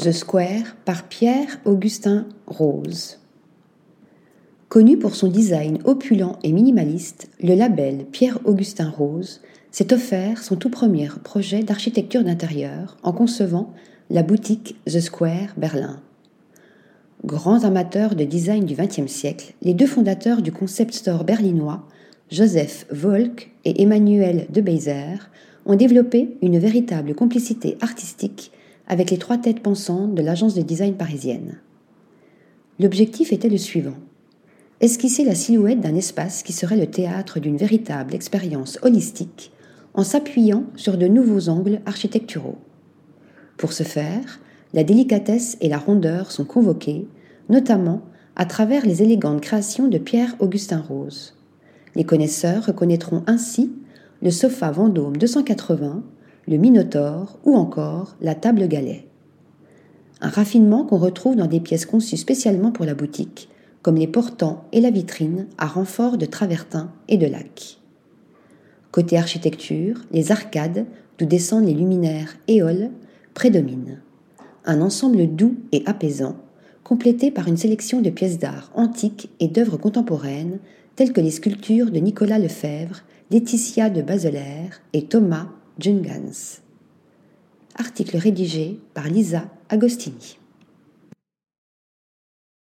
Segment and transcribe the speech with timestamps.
[0.00, 3.18] The Square par Pierre-Augustin Rose.
[4.68, 9.40] Connu pour son design opulent et minimaliste, le label Pierre-Augustin Rose
[9.72, 13.72] s'est offert son tout premier projet d'architecture d'intérieur en concevant
[14.10, 16.00] la boutique The Square Berlin.
[17.24, 21.82] Grands amateurs de design du XXe siècle, les deux fondateurs du concept store berlinois,
[22.30, 24.62] Joseph Volk et Emmanuel de
[25.66, 28.52] ont développé une véritable complicité artistique
[28.88, 31.60] avec les trois têtes pensantes de l'agence de design parisienne.
[32.80, 33.98] L'objectif était le suivant.
[34.80, 39.52] Esquisser la silhouette d'un espace qui serait le théâtre d'une véritable expérience holistique
[39.94, 42.58] en s'appuyant sur de nouveaux angles architecturaux.
[43.56, 44.40] Pour ce faire,
[44.72, 47.06] la délicatesse et la rondeur sont convoquées,
[47.48, 48.02] notamment
[48.36, 51.34] à travers les élégantes créations de Pierre-Augustin Rose.
[51.96, 53.72] Les connaisseurs reconnaîtront ainsi
[54.22, 56.04] le sofa Vendôme 280
[56.48, 59.04] le Minotaure ou encore la table galet.
[60.20, 63.48] Un raffinement qu'on retrouve dans des pièces conçues spécialement pour la boutique,
[63.82, 67.78] comme les portants et la vitrine à renfort de travertins et de lacs.
[68.90, 70.86] Côté architecture, les arcades,
[71.18, 72.90] d'où descendent les luminaires éoles,
[73.34, 74.00] prédominent.
[74.64, 76.36] Un ensemble doux et apaisant,
[76.82, 80.58] complété par une sélection de pièces d'art antiques et d'œuvres contemporaines,
[80.96, 86.60] telles que les sculptures de Nicolas Lefebvre, Laetitia de Baselaire et Thomas Jungans.
[87.76, 90.38] Article rédigé par Lisa Agostini.